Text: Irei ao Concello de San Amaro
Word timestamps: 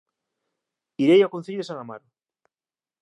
Irei 1.03 1.21
ao 1.21 1.33
Concello 1.35 1.61
de 1.61 1.67
San 1.69 1.77
Amaro 1.83 2.07